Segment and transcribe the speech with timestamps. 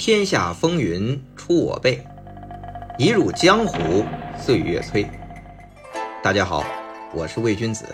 [0.00, 2.02] 天下风云出我辈，
[2.96, 4.02] 一入江湖
[4.34, 5.06] 岁月催。
[6.22, 6.64] 大家好，
[7.12, 7.84] 我是魏君子，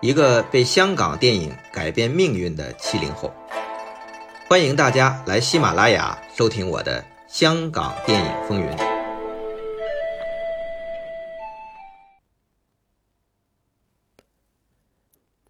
[0.00, 3.32] 一个被香港电影改变命运的七零后。
[4.48, 8.66] 欢迎大家来喜马拉雅收听我的《香港电影风云》。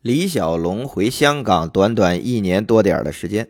[0.03, 3.49] 李小龙回香港短短一年多点的时间。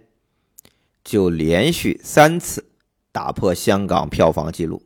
[1.04, 2.64] 就连续三次
[3.12, 4.82] 打破香港票房纪录，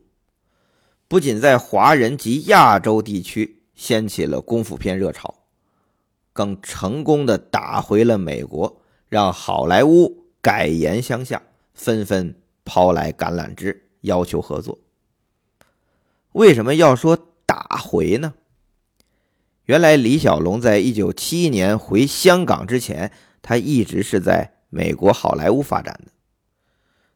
[1.07, 5.33] 不仅在华人及亚洲地区掀起了功夫片热潮，
[6.33, 11.41] 更成功的打回了美国，让好莱坞改言相向，
[11.73, 14.77] 纷纷抛来橄榄枝，要求合作。
[16.33, 18.33] 为什么要说打回呢？
[19.65, 24.58] 原来李小龙在一九七一年回香港之前，他一直是在。
[24.69, 26.11] 美国好莱坞发展的，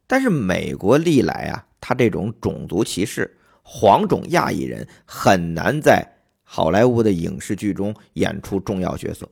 [0.06, 6.04] 但是美国历来啊，他这种种族歧视，黄种亚裔人很难在
[6.42, 9.28] 好莱坞的影视剧中演出重要角色。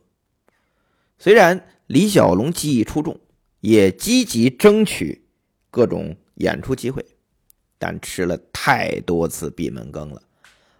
[1.19, 3.19] 虽然李小龙技艺出众，
[3.59, 5.25] 也积极争取
[5.69, 7.05] 各种演出机会，
[7.77, 10.21] 但吃了太多次闭门羹了，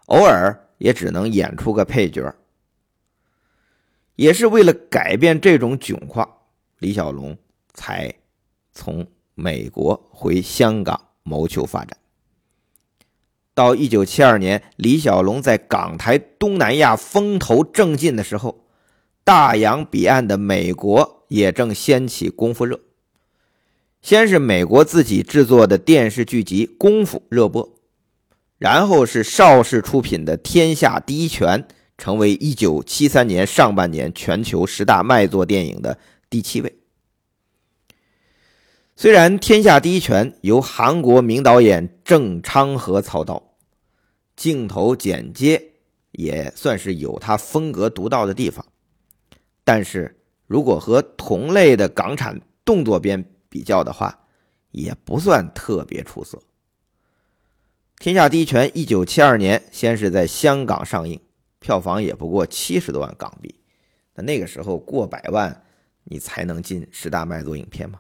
[0.06, 2.34] 偶尔也只能演出个配角。
[4.16, 6.38] 也是为了改变这种窘况。
[6.84, 7.38] 李小龙
[7.74, 8.14] 才
[8.74, 11.98] 从美国回香港谋求发展。
[13.54, 18.66] 到一九七二年，李小龙在港台东南亚风头正劲的时候，
[19.24, 22.82] 大洋彼岸的美国也正掀起功夫热。
[24.02, 27.80] 先是美国自己制作的电视剧集《功夫》热播，
[28.58, 31.64] 然后是邵氏出品的《天下第一拳》，
[31.98, 35.98] 成为一九七三年上半年全球十大卖座电影的。
[36.34, 36.80] 第七位。
[38.96, 43.54] 虽然《天下第一拳》由韩国名导演郑昌和操刀，
[44.36, 45.74] 镜头剪接
[46.10, 48.66] 也算是有他风格独到的地方，
[49.64, 54.26] 但是如果和同类的港产动作片比较的话，
[54.72, 56.40] 也不算特别出色。
[58.00, 61.22] 《天下第一拳》一九七二年先是在香港上映，
[61.60, 63.54] 票房也不过七十多万港币，
[64.16, 65.64] 那那个时候过百万。
[66.06, 68.00] 你才能进十大卖座影片吗？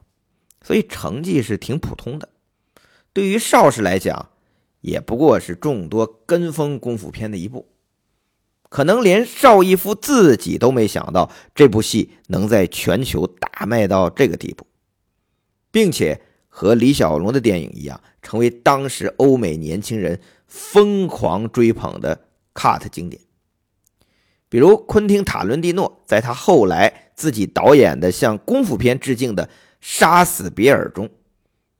[0.62, 2.30] 所以成绩是挺普通的。
[3.12, 4.30] 对于邵氏来讲，
[4.81, 7.69] 也不过是众多跟风功夫片的一部。
[8.69, 14.66] 可能连邵逸夫自己都没想到这部戏能在全球大卖到这个地步，
[15.69, 22.25] 并且和李小龙的电影一样，成为当时欧美年轻人疯狂追捧的
[22.56, 23.22] cut 经典。
[24.50, 29.46] 比如昆汀·塔伦蒂诺在他后来自己导演的向功夫片致敬的
[29.79, 31.09] 《杀死比尔》中，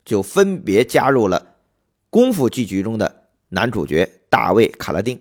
[0.06, 1.56] 就分别加入了
[2.10, 5.20] 功夫剧集中的男主角大卫·卡拉丁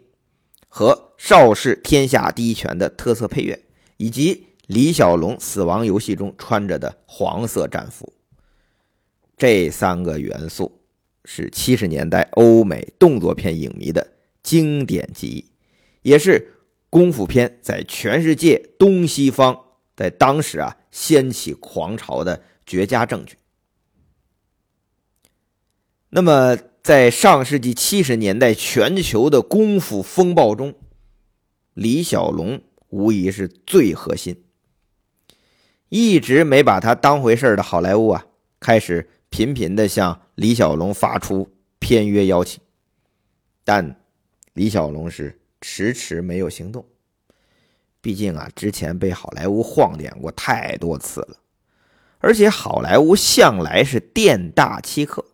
[0.68, 3.62] 和邵氏《天下第一拳》的特色配乐，
[3.96, 8.12] 以及李小龙《死亡游戏》中穿着的黄色战服。
[9.36, 10.80] 这三个元素
[11.24, 14.12] 是七十年代欧美动作片影迷的
[14.42, 15.44] 经典记忆，
[16.02, 16.48] 也是。
[16.92, 19.58] 功夫片在全世界东西方，
[20.02, 23.36] 在当时啊掀起狂潮的绝佳证据。
[26.08, 30.74] 那么，在上世纪七十年代全球的功夫风暴中，
[31.74, 34.42] 李小龙无疑是最核心。
[35.88, 38.26] 一直没把他当回事的好莱坞啊，
[38.58, 41.48] 开始频频的向李小龙发出
[41.78, 42.60] 片约邀请，
[43.62, 44.02] 但
[44.54, 45.38] 李小龙是。
[45.64, 46.84] 迟迟没有行动，
[48.02, 51.36] 毕竟啊，之前被好莱坞晃点过太多次了，
[52.18, 55.24] 而且好莱坞向来是店大欺客，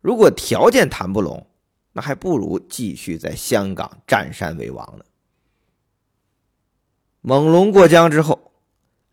[0.00, 1.48] 如果条件谈不拢，
[1.92, 5.04] 那还不如继续在香港占山为王呢。
[7.20, 8.52] 猛龙过江之后，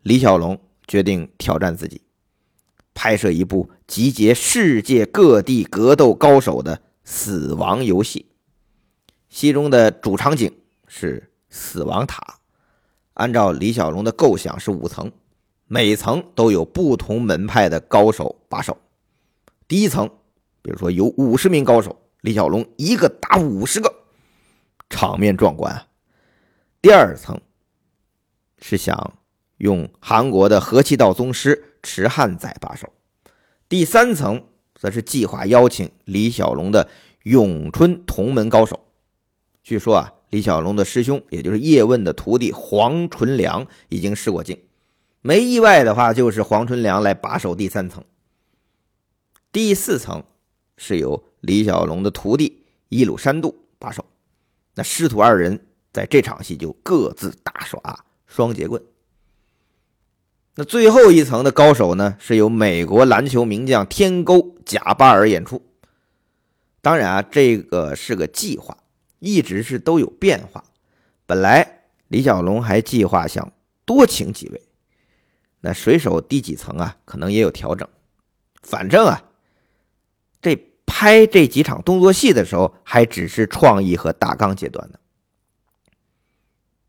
[0.02, 2.02] 李小龙决定挑战自己，
[2.94, 8.26] 拍摄一部集结世界各地格斗高手的死亡游戏。
[9.28, 10.56] 戏中的主场景
[10.86, 12.35] 是死亡塔，
[13.16, 15.10] 按照李小龙的构想是五层，
[15.66, 18.76] 每层都有不同门派的高手把守。
[19.66, 20.06] 第一层，
[20.60, 23.90] 比如说有五十名高手，李小龙一个打五十个，
[24.90, 25.86] 场面壮观啊。
[26.82, 27.40] 第二层
[28.58, 29.14] 是想
[29.56, 32.92] 用韩国的和气道宗师池汉宰把守，
[33.66, 36.90] 第三层则是计划邀请李小龙的
[37.22, 38.85] 咏春同门高手。
[39.66, 44.56] 据说啊，李小龙的师兄，也就是叶问的徒弟黄纯良已经试过镜，
[45.22, 48.04] 没意外的话，就是黄纯良来把守第三层。
[49.50, 50.22] 第四层
[50.76, 54.04] 是由李小龙的徒弟伊鲁山度把守。
[54.76, 58.80] 那师徒二人在这场戏就各自大耍双截棍。
[60.54, 65.60] 那最后一层的高手呢，是由美国篮球名将天勾贾巴尔演出。
[66.80, 68.78] 当然啊，这个是个计划，
[69.26, 70.62] 一直是都有变化。
[71.26, 73.52] 本来李小龙还计划想
[73.84, 74.62] 多请几位，
[75.60, 77.88] 那水手第几层啊，可能也有调整。
[78.62, 79.24] 反正啊，
[80.40, 80.56] 这
[80.86, 84.98] 拍这几场动作戏的时候，还只是创意和大纲阶段呢。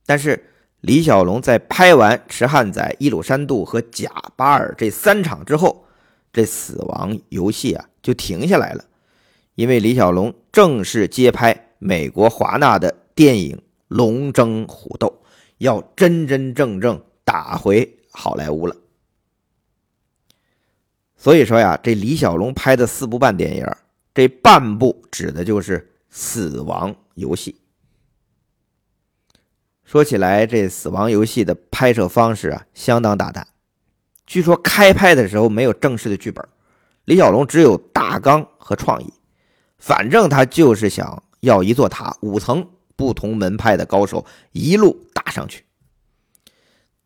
[0.06, 0.54] 但是。
[0.82, 5.88] 李小龙在拍完池汉仔、伊鲁山度和贾巴尔这三场之后，
[6.32, 8.86] 这死亡游戏啊就停下来了，
[9.56, 13.56] 因为李小龙正式接拍美国华纳的电影
[13.88, 15.08] 《龙争虎斗》，
[15.58, 18.76] 要真真正正打回好莱坞了。
[21.16, 23.66] 所以说呀，这李小龙拍的四部半电影，
[24.14, 25.80] 这半部指的就是
[26.10, 27.54] 《死亡游戏》。
[29.84, 33.48] 说起来，这《死亡游戏》的拍摄方式啊，相当大胆。
[34.26, 36.46] 据说开拍的时候没有正式的剧本，
[37.06, 39.14] 李小龙只有大纲和创意。
[39.78, 45.64] 反正他就是想要一座塔，五层不同门派的高手一路打上去。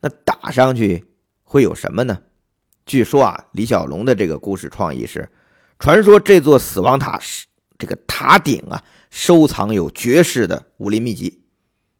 [0.01, 1.05] 那打上去
[1.43, 2.23] 会有什么呢？
[2.85, 5.29] 据说啊，李小龙的这个故事创意是：
[5.77, 7.45] 传说这座死亡塔是
[7.77, 11.43] 这个塔顶啊，收藏有绝世的武林秘籍。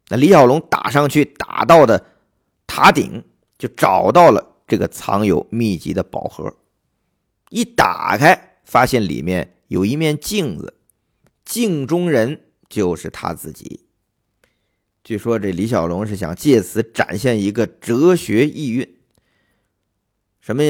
[0.08, 2.04] 那李小龙打上去，打到的
[2.66, 3.24] 塔顶
[3.56, 6.52] 就找到了这个藏有秘籍的宝盒，
[7.50, 10.74] 一打开，发现里面有一面镜子，
[11.44, 13.86] 镜中人就是他自己。
[15.04, 18.96] 据说这李小龙是想借此展现一个哲学意蕴，
[20.40, 20.62] 什么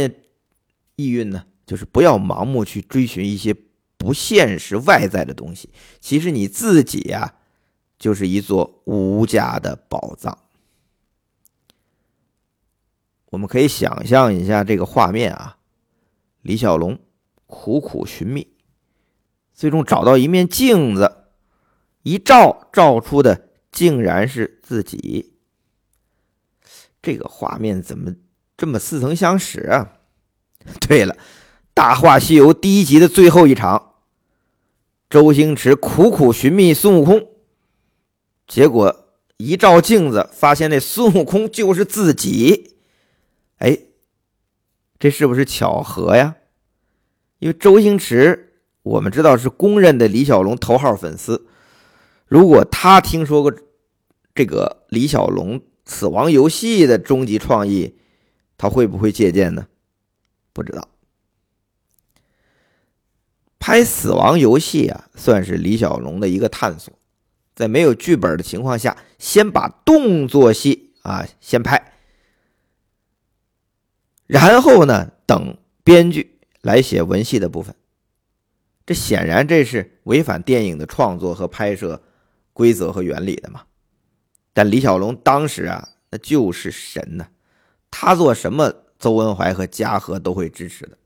[0.97, 1.47] 意蕴呢？
[1.67, 3.55] 就是不要盲目去追寻一些
[3.97, 5.71] 不现实外在的东西，
[6.01, 7.37] 其实你自己呀。
[7.99, 10.37] 就是一座无价的宝藏。
[13.27, 15.57] 我们可以想象一下这个画面啊，
[16.41, 16.99] 李小龙
[17.47, 18.52] 苦苦寻觅，
[19.55, 21.25] 最终找到一面镜子，
[22.03, 25.35] 一照，照出的竟然是自己。
[27.01, 28.15] 这个画面怎么
[28.57, 29.93] 这么似曾相识啊？
[30.87, 31.15] 对了，
[31.75, 33.95] 《大话西游》第一集的最后一场，
[35.11, 37.29] 周星驰苦苦寻觅孙悟空。
[38.47, 39.09] 结果
[39.39, 42.77] 一照镜子，发现那孙悟空就是自己。
[43.59, 43.79] 哎，
[44.99, 46.37] 这是不是巧合呀？
[47.41, 48.52] 因为周星驰，
[48.83, 51.47] 我们知道是公认的李小龙头号粉丝。
[52.27, 53.53] 如果他听说过
[54.35, 57.95] 这个李小龙《死亡游戏》的终极创意，
[58.57, 59.67] 他会不会借鉴呢？
[60.53, 60.89] 不知道。
[63.59, 66.93] 拍《死亡游戏》啊，算是李小龙的一个探索。
[67.55, 71.93] 在没有剧本的情况下，先把动作戏啊先拍，
[74.27, 77.77] 然后呢，等编剧来写文戏的部分。
[78.85, 82.03] 这显然这是违反电影的创作和拍摄
[82.53, 83.63] 规则和原理的嘛。
[84.53, 87.29] 但李小龙当时啊，那就是神呢，
[87.91, 90.99] 他做什么，邹文怀和嘉禾都会支持的。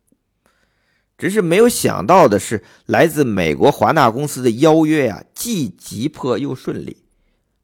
[1.18, 7.04] 只是没有想到的是，来自美国华纳公司的邀约呀，既急迫又顺利，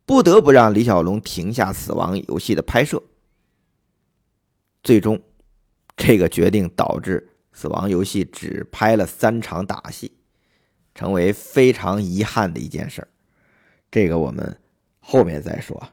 [0.06, 3.02] 不得不让李小龙停下《死亡游戏》的拍摄。
[4.82, 5.20] 最终，
[5.96, 10.12] 这个决定导致《死亡游戏》只拍了三场打戏，
[10.94, 13.06] 成为非常遗憾的一件事
[13.90, 14.58] 这个我们
[15.00, 15.90] 后面再说。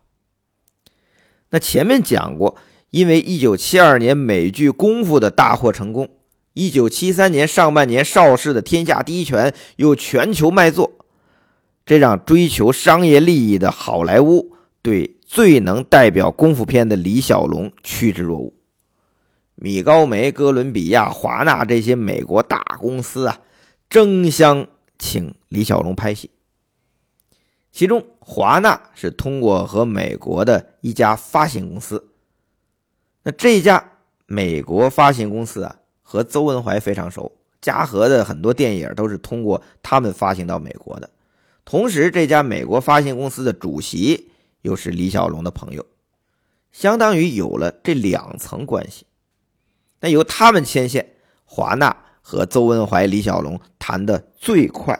[1.49, 2.55] 那前面讲过，
[2.91, 6.09] 因为1972年美剧《功夫》的大获成功。
[6.53, 10.91] 一九七三年上半年，邵氏的《天下第一拳》又全球卖座，
[11.85, 18.53] 这让追求商业利益的好莱坞对最能代表功夫片的李小龙趋之若鹜。
[19.61, 23.41] 米高梅、哥伦比亚、华纳这些美国大公司啊，
[23.89, 24.65] 争相
[24.97, 26.31] 请李小龙拍戏。
[27.71, 32.09] 其中，华纳是通过和美国的一家发行公司，
[33.23, 33.91] 那这家
[34.25, 35.75] 美国发行公司啊。
[36.01, 41.07] 和邹文怀非常熟，嘉禾的很多电影都是通过他们发行到美国的。
[41.63, 44.31] 同时，这家美国发行公司的主席
[44.63, 45.85] 又是李小龙的朋友，
[46.71, 49.05] 相当于有了这两层关系。
[50.01, 51.15] 那由他们牵线，
[51.45, 54.99] 华纳和邹文怀、李小龙谈的最快、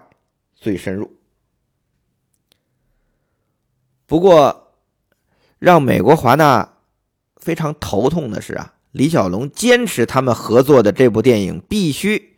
[0.56, 1.12] 最深入。
[4.06, 4.74] 不过，
[5.60, 6.78] 让美国华纳
[7.38, 8.74] 非常头痛的是啊。
[8.92, 12.38] 李小龙坚持他们合作的这部电影必须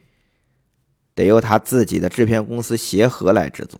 [1.15, 3.79] 得由他自己的制片公司协和来制作。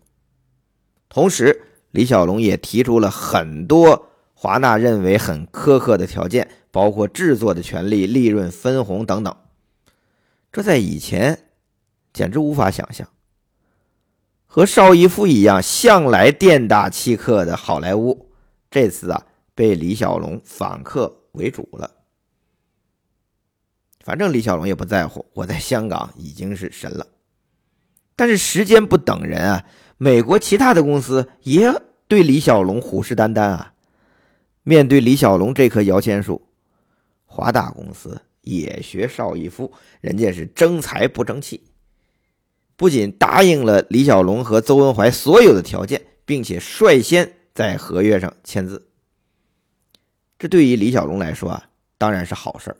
[1.10, 4.11] 同时，李小龙也提出了很多
[4.44, 9.38] 华纳认为很苛刻的条件，包括制作的权利、利润分红等等。
[10.52, 11.44] 这在以前
[12.12, 13.08] 简直无法想象。
[14.48, 18.32] 和邵逸夫一样向来店大欺客的好莱坞，
[18.72, 21.92] 这次啊被李小龙反客为主了。
[24.04, 27.06] 反正李小龙也不在乎，我在香港已经是神了。
[28.16, 29.66] 但是时间不等人啊，
[30.00, 31.72] 美国其他的公司也
[32.08, 33.71] 对李小龙虎视眈眈啊。
[34.64, 36.42] 面对李小龙这棵摇钱树，
[37.26, 41.64] 华大公司也学邵逸夫，人家是争财不争气。
[42.76, 48.88] 不仅答应了李小龙和邹文怀所有的条件，并且率先在合约上签字。
[50.40, 52.78] 这对于李小龙来说啊，当然是好事儿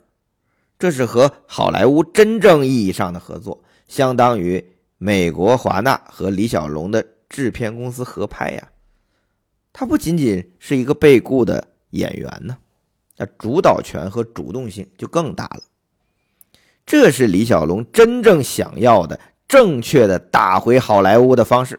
[0.78, 4.64] 这是和好莱坞真正意义上的合作，相当于
[4.98, 8.72] 美国华纳和李小龙的制片公司合拍呀。
[9.72, 12.58] 他不仅仅是一个被雇的演员呢，
[13.16, 15.62] 那主导权和主动性就更大了。
[16.84, 19.18] 这是李小龙真正想要的。
[19.48, 21.78] 正确的打回好莱坞的方式，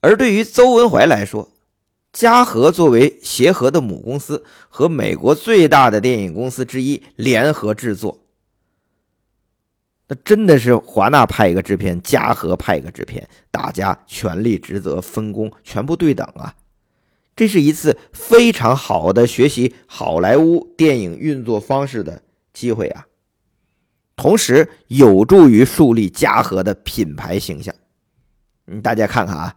[0.00, 1.50] 而对于邹文怀来说，
[2.14, 8.24] 嘉禾作为协和的母公司和美国最大的电影公司之一联合制作，
[10.08, 16.54] 那真的是华纳派一个制片，嘉禾派一个制片，大家权力职责分工全部对等啊！
[17.40, 22.20] 这是一次非常好的学习好莱坞电影运作方式的
[22.52, 23.06] 机会啊！
[24.14, 27.74] 同时有助于树立嘉禾的品牌形象。
[28.66, 29.56] 嗯，大家看看啊，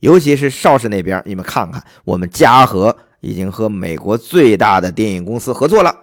[0.00, 6.00] 尤其是邵氏那边，你们看看，我们嘉禾已经和美国最大的电影公司合作了，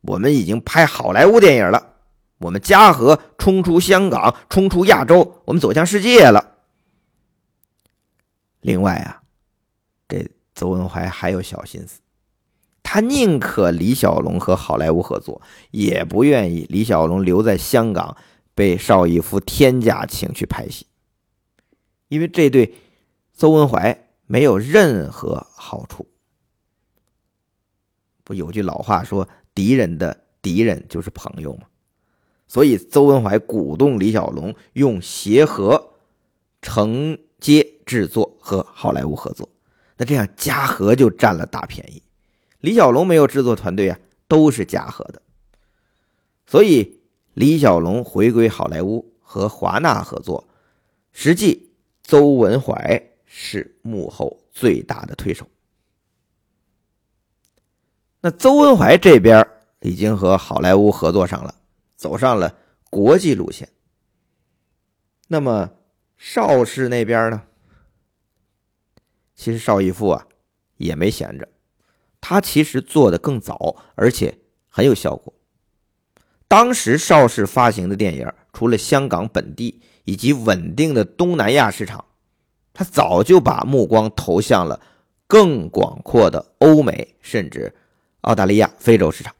[0.00, 1.92] 我们已经拍好莱坞电影了，
[2.38, 6.56] 我们嘉禾冲出香港，冲出亚洲，我们走向世界了。
[8.62, 9.19] 另外啊，
[10.54, 12.00] 邹文怀还有小心思。
[12.82, 15.40] 他宁可李小龙和好莱坞合作，
[15.70, 18.16] 也不愿意李小龙留在香港
[18.54, 20.86] 被邵逸夫天价请去拍戏，
[22.08, 22.74] 因为这对
[23.32, 26.08] 邹文怀没有任何好处。
[28.24, 31.66] 不有句老话说：“敌人的敌人就是朋友”吗？
[32.48, 35.92] 所以邹文怀鼓动李小龙用协和
[36.60, 39.48] 承接制作和好莱坞合作，
[40.00, 42.02] 那这样嘉禾就占了大便宜。
[42.60, 45.20] 李小龙没有制作团队啊，都是嘉禾的，
[46.46, 47.02] 所以
[47.34, 50.48] 李小龙回归好莱坞和华纳合作，
[51.12, 51.70] 实际
[52.02, 55.46] 邹文怀是幕后最大的推手。
[58.22, 59.46] 那邹文怀这边
[59.80, 61.54] 已经和好莱坞合作上了，
[61.94, 62.56] 走上了
[62.88, 63.68] 国际路线。
[65.28, 65.70] 那么
[66.16, 67.42] 邵氏那边呢？
[69.40, 70.26] 其实邵逸夫啊
[70.76, 71.48] 也没闲着。
[72.20, 74.36] 他其实做的更早，而且
[74.68, 75.32] 很有效果。
[76.46, 82.04] 当时邵氏发行的电影，除了香港本地以及稳定的东南亚市场，
[82.74, 84.78] 他早就把目光投向了
[85.26, 87.74] 更广阔的欧美，甚至
[88.20, 89.34] 澳大利亚、非洲市场。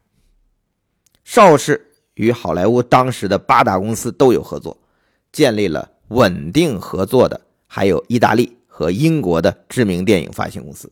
[1.25, 4.78] 邵氏与好莱坞当时的八大公司都有合作，
[5.30, 10.90] 建立了稳定合作的，还有意大利和英国的知名电影发行公司。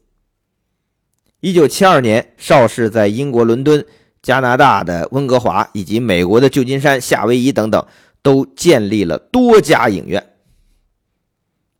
[1.40, 3.82] 一九七二年，邵氏在英国伦敦、
[4.20, 7.86] 加拿大的温哥华以及美国的旧金山、夏威夷等等，
[8.20, 10.34] 都建立了多家影院。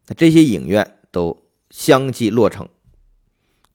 [0.07, 2.67] 那这些影院都相继落成。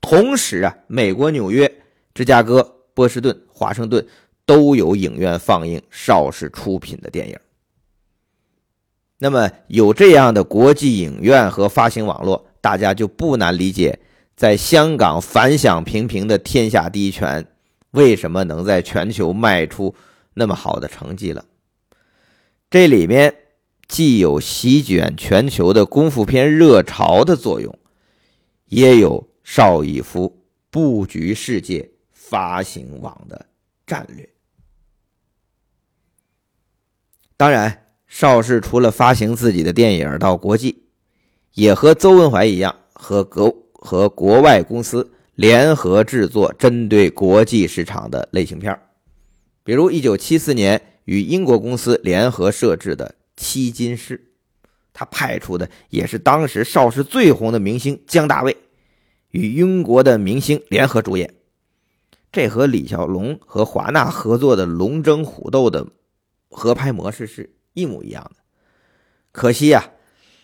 [0.01, 1.71] 同时啊，美国纽约、
[2.15, 2.63] 芝加哥、
[2.95, 4.03] 波士顿、华盛顿
[4.43, 7.37] 都有影院放映邵氏出品的电影。
[9.23, 13.97] 那么，有这样的国际影院和发行网络，大家就不难理解。
[14.35, 17.47] 在香港反响平平的天下第一拳，
[17.91, 19.95] 为什么能在全球卖出
[20.33, 21.45] 那么好的成绩了？
[22.69, 23.33] 这里面
[23.87, 27.79] 既有席卷全球的功夫片热潮的作用，
[28.65, 33.45] 也有邵逸夫布局世界发行网的
[33.87, 34.27] 战略。
[37.37, 37.82] 当然，
[38.15, 40.83] 邵氏除了发行自己的电影到国际，
[41.55, 43.51] 也和邹文怀一样和格。
[43.85, 48.79] 和国外公司联合制作针对国际市场的类型片
[49.65, 54.17] 比如1974年与英国公司联合摄制的《七金师》，
[54.93, 58.55] 他派出的也是当时邵氏最红的明星姜大卫，
[59.31, 61.33] 与英国的明星联合主演。
[62.31, 65.85] 这和李小龙和华纳合作的《龙争虎斗》的
[66.49, 68.41] 合拍模式是一模一样的。
[69.31, 69.91] 可惜呀，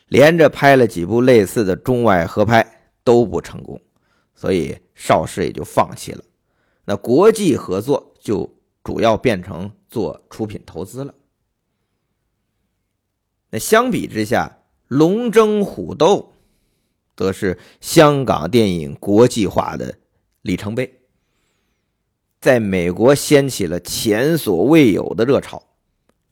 [0.08, 3.80] 连着拍了几部类似的中外合拍都不成功，
[4.36, 6.24] 所以邵氏也就放弃了。
[6.86, 8.52] 那国际合作就
[8.84, 11.14] 主要变成做出品投资了。
[13.52, 16.34] 那相比之下，龙争虎斗，
[17.16, 20.00] 则是香港电影国际化的
[20.42, 21.02] 里程碑，
[22.42, 25.64] 在美国掀起了前所未有的热潮。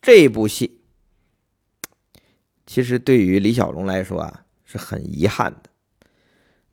[0.02, 0.82] 这部戏，
[2.68, 5.72] 其实对于李小龙来说啊，是很遗憾的。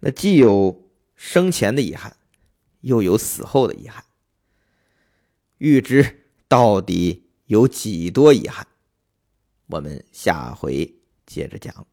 [0.00, 2.14] 那既有生前的遗憾。
[2.84, 4.04] 又有死后的遗憾，
[5.56, 8.66] 欲知到底有几多遗憾，
[9.68, 11.86] 我们下回接着讲。